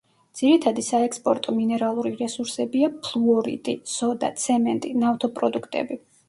ძირითადი 0.37 0.83
საექსპორტო 0.85 1.53
მინერალური 1.57 2.11
რესურსებია 2.21 2.89
ფლუორიტი, 3.09 3.77
სოდა, 3.97 4.31
ცემენტი, 4.47 4.95
ნავთობპროდუქტები. 5.05 6.01